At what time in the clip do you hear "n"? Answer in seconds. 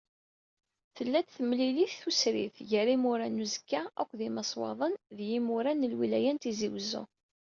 3.33-3.41, 5.73-5.89, 6.33-6.37